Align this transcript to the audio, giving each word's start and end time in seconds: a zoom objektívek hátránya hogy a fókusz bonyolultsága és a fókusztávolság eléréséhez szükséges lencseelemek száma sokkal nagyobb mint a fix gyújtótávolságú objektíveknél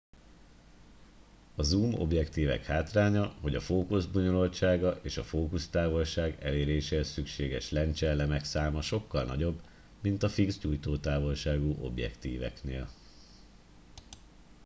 a 1.55 1.63
zoom 1.63 1.93
objektívek 1.93 2.63
hátránya 2.65 3.25
hogy 3.41 3.55
a 3.55 3.61
fókusz 3.61 4.05
bonyolultsága 4.05 4.99
és 5.01 5.17
a 5.17 5.23
fókusztávolság 5.23 6.43
eléréséhez 6.43 7.07
szükséges 7.09 7.71
lencseelemek 7.71 8.43
száma 8.43 8.81
sokkal 8.81 9.25
nagyobb 9.25 9.61
mint 10.01 10.23
a 10.23 10.29
fix 10.29 10.57
gyújtótávolságú 10.57 11.75
objektíveknél 11.81 12.87